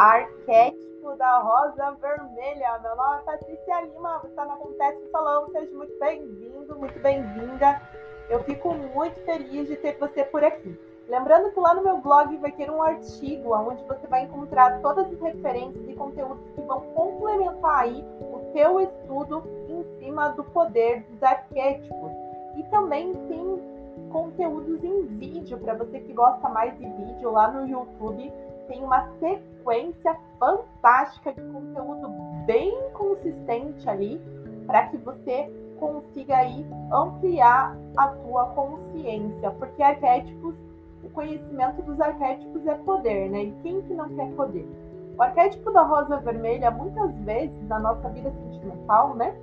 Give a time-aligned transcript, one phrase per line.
[0.00, 2.78] arquétipo da rosa vermelha.
[2.82, 6.98] Meu nome é Patrícia Lima, você está no Acontece no Salão, seja muito bem-vindo, muito
[7.00, 7.82] bem-vinda.
[8.30, 10.74] Eu fico muito feliz de ter você por aqui.
[11.06, 15.04] Lembrando que lá no meu blog vai ter um artigo onde você vai encontrar todas
[15.12, 21.02] as referências e conteúdos que vão complementar aí o teu estudo em cima do poder
[21.10, 22.12] dos arquétipos.
[22.56, 27.68] E também tem conteúdos em vídeo para você que gosta mais de vídeo lá no
[27.68, 28.32] YouTube
[28.70, 32.08] tem uma sequência fantástica de conteúdo
[32.46, 34.20] bem consistente ali
[34.64, 40.54] para que você consiga aí ampliar a tua consciência, porque arquétipos,
[41.02, 43.44] o conhecimento dos arquétipos é poder, né?
[43.44, 44.68] E quem que não quer poder?
[45.18, 49.34] O arquétipo da rosa vermelha, muitas vezes na nossa vida sentimental, né?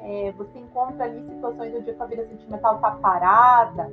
[0.00, 3.90] É, você encontra ali situações onde a tua vida sentimental tá parada,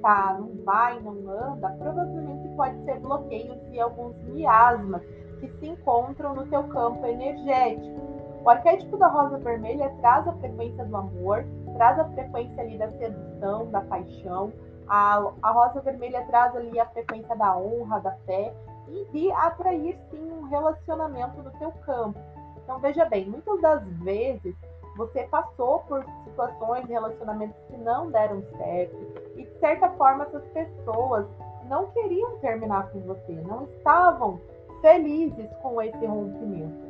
[0.00, 5.02] tá, não vai, não anda, provavelmente pode ser bloqueios e alguns miasmas
[5.40, 8.18] que se encontram no teu campo energético.
[8.44, 12.90] O arquétipo da rosa vermelha traz a frequência do amor, traz a frequência ali da
[12.92, 14.52] sedução, da paixão.
[14.88, 18.54] A, a rosa vermelha traz ali a frequência da honra, da fé
[18.88, 22.18] e de atrair sim um relacionamento no teu campo.
[22.62, 24.54] Então veja bem, muitas das vezes
[24.96, 29.27] você passou por situações, relacionamentos que não deram certo, de
[29.60, 31.26] certa forma essas pessoas
[31.68, 34.40] não queriam terminar com você, não estavam
[34.80, 36.88] felizes com esse rompimento.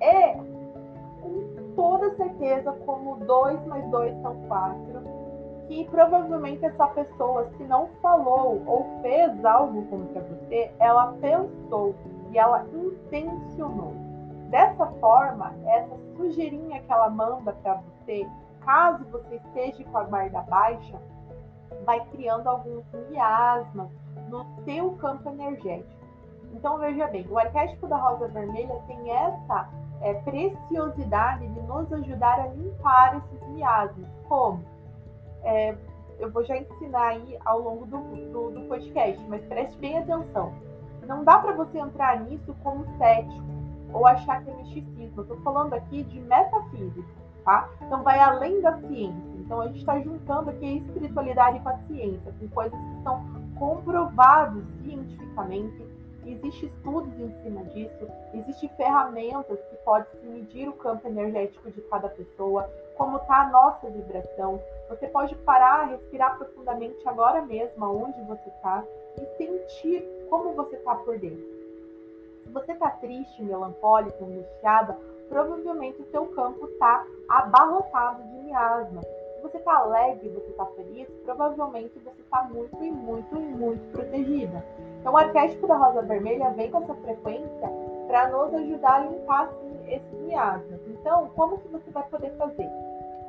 [0.00, 0.34] É
[1.24, 5.02] com toda certeza, como dois mais dois são quatro,
[5.66, 11.94] que provavelmente essa pessoa, se não falou ou fez algo contra você, ela pensou
[12.30, 13.94] e ela intencionou.
[14.50, 18.28] Dessa forma, essa sujeirinha que ela manda para você,
[18.60, 21.00] caso você esteja com a guarda baixa,
[21.84, 23.88] vai criando alguns miasmas
[24.28, 26.04] no teu campo energético.
[26.52, 29.68] Então veja bem, o arquétipo da rosa vermelha tem essa
[30.00, 34.06] é, preciosidade de nos ajudar a limpar esses miasmas.
[34.28, 34.62] Como?
[35.42, 35.76] É,
[36.18, 37.98] eu vou já ensinar aí ao longo do,
[38.32, 40.52] do, do podcast, mas preste bem atenção.
[41.06, 43.44] Não dá para você entrar nisso como cético
[43.92, 45.22] ou achar que é misticismo.
[45.22, 47.08] Estou falando aqui de metafísica,
[47.44, 47.68] tá?
[47.82, 49.33] Então vai além da ciência.
[49.44, 53.22] Então a gente está juntando aqui espiritualidade com a ciência, com coisas que são
[53.58, 55.94] comprovadas cientificamente.
[56.26, 61.82] Existem estudos em cima disso, existem ferramentas que podem se medir o campo energético de
[61.82, 62.66] cada pessoa,
[62.96, 64.58] como está a nossa vibração.
[64.88, 68.82] Você pode parar, respirar profundamente agora mesmo, onde você está,
[69.20, 71.44] e sentir como você está por dentro.
[72.42, 74.96] Se você está triste, melancólico, angustiada,
[75.28, 79.02] provavelmente o seu campo está abarrotado de miasma.
[79.54, 84.64] Você está alegre, você está feliz, provavelmente você está muito e muito e muito protegida.
[84.98, 87.70] Então, o arquétipo da rosa vermelha vem com essa frequência
[88.08, 90.80] para nos ajudar a limpar assim, esses miasmas.
[90.88, 92.68] Então, como que você vai poder fazer?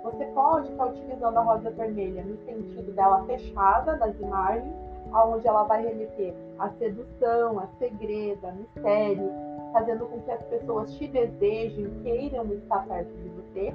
[0.03, 4.74] Você pode estar utilizando a rosa vermelha no sentido dela fechada das imagens,
[5.13, 9.31] onde ela vai remeter a sedução, a segredo, a mistério,
[9.72, 13.74] fazendo com que as pessoas te desejem, queiram estar perto de você,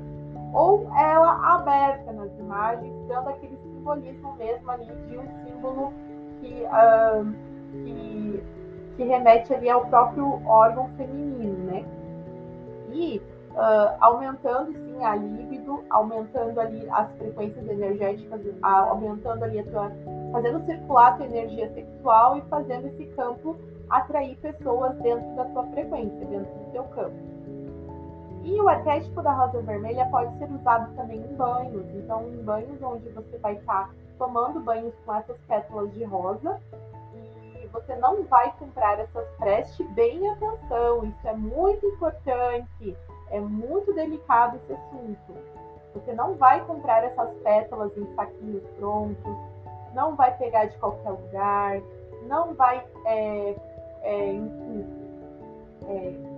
[0.53, 5.93] ou ela aberta nas imagens, dando aquele simbolismo mesmo ali de um símbolo
[6.41, 6.67] que,
[7.85, 8.45] que,
[8.97, 11.85] que, remete ali ao próprio órgão feminino, né?
[12.93, 13.23] E
[13.53, 19.93] uh, aumentando sim a libido, aumentando ali as frequências energéticas, aumentando ali a tua
[20.33, 23.57] fazendo circular a tua energia sexual e fazendo esse campo
[23.89, 27.17] atrair pessoas dentro da tua frequência, dentro do teu campo.
[28.43, 31.87] E o arquétipo da rosa vermelha pode ser usado também em banhos.
[31.95, 36.61] Então, em banhos onde você vai estar tomando banhos com essas pétalas de rosa
[37.15, 42.97] e você não vai comprar essas, preste bem atenção, isso é muito importante,
[43.31, 45.35] é muito delicado esse assunto.
[45.95, 49.37] Você não vai comprar essas pétalas em saquinhos prontos,
[49.95, 51.81] não vai pegar de qualquer lugar,
[52.29, 53.57] não vai, é,
[54.03, 54.87] é, enfim,
[55.89, 56.30] é,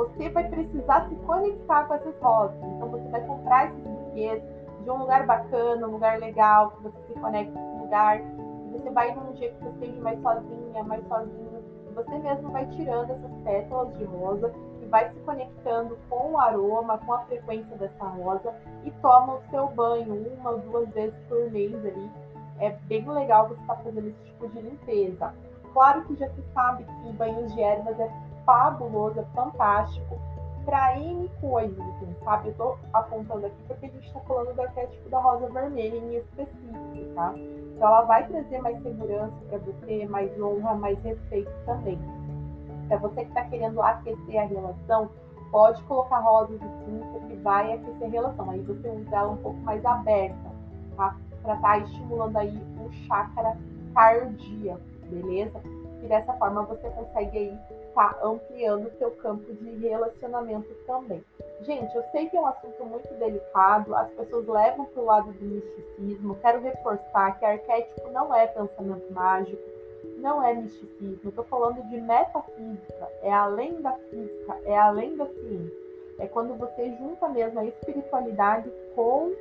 [0.00, 2.56] você vai precisar se conectar com essas rosas.
[2.62, 4.42] Então você vai comprar esses buquês
[4.82, 8.22] de um lugar bacana, um lugar legal, que você se conecte com o lugar.
[8.72, 11.60] Você vai num dia que você esteja mais sozinha, mais sozinho,
[11.94, 16.96] você mesmo vai tirando essas pétalas de rosa e vai se conectando com o aroma,
[16.98, 18.54] com a frequência dessa rosa
[18.84, 22.10] e toma o seu banho uma ou duas vezes por mês ali
[22.60, 25.34] é bem legal você estar tá fazendo esse tipo de limpeza.
[25.72, 28.10] Claro que já se sabe que banhos de ervas é
[28.44, 30.18] fabuloso, é fantástico
[30.64, 32.48] para N coisas, assim, sabe?
[32.48, 36.16] Eu tô apontando aqui porque a gente está falando do arquétipo da rosa vermelha em
[36.16, 37.34] específico, tá?
[37.34, 41.98] Então ela vai trazer mais segurança para você, mais honra, mais respeito também.
[42.88, 45.10] Para você que está querendo aquecer a relação,
[45.50, 48.50] pode colocar rosas sim, porque vai aquecer a relação.
[48.50, 50.50] Aí você usa ela um pouco mais aberta,
[50.96, 51.16] tá?
[51.42, 53.56] Para estar tá estimulando aí o chakra
[53.94, 55.60] cardíaco, beleza?
[56.02, 57.58] E dessa forma você consegue aí
[57.94, 61.24] tá ampliando o seu campo de relacionamento também.
[61.62, 65.32] Gente, eu sei que é um assunto muito delicado, as pessoas levam para o lado
[65.32, 66.36] do misticismo.
[66.36, 69.62] Quero reforçar que arquétipo não é pensamento mágico,
[70.18, 71.28] não é misticismo.
[71.28, 75.80] Estou falando de metafísica, é além da física, é além da ciência.
[76.18, 79.32] É quando você junta mesmo a espiritualidade com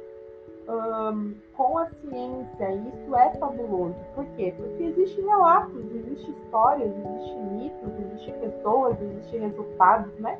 [1.09, 2.71] um, com a ciência.
[2.71, 3.95] Isso é fabuloso.
[4.15, 4.53] Por quê?
[4.55, 10.37] Porque existem relatos, existem histórias, existem mitos, existem pessoas, existem resultados, né?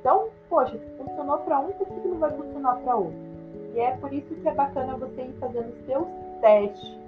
[0.00, 3.18] Então, poxa, se funcionou para um, por que não vai funcionar para outro?
[3.74, 6.06] E é por isso que é bacana você ir fazendo os seus
[6.40, 6.98] testes,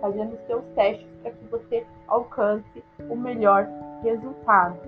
[0.00, 3.66] fazendo os seus testes para que você alcance o melhor
[4.02, 4.78] resultado.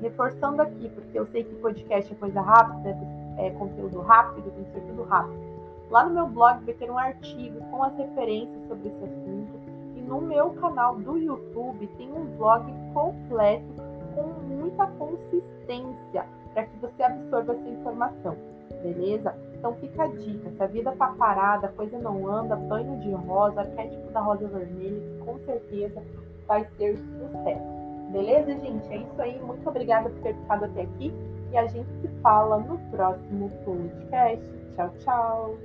[0.00, 2.96] Reforçando aqui, porque eu sei que podcast é coisa rápida,
[3.36, 5.49] é conteúdo rápido, tem que ser tudo rápido.
[5.90, 9.60] Lá no meu blog vai ter um artigo com as referências sobre esse assunto.
[9.96, 13.74] E no meu canal do YouTube tem um vlog completo
[14.14, 14.22] com
[14.54, 18.36] muita consistência para que você absorva essa informação,
[18.82, 19.34] beleza?
[19.54, 23.10] Então fica a dica, se a vida tá parada, a coisa não anda, banho de
[23.12, 26.02] rosa, arquétipo da rosa vermelha, com certeza
[26.46, 27.80] vai ser sucesso.
[28.10, 28.92] Beleza, gente?
[28.92, 29.40] É isso aí.
[29.40, 31.12] Muito obrigada por ter ficado até aqui
[31.52, 34.44] e a gente se fala no próximo podcast.
[34.76, 35.58] Tchau, tchau.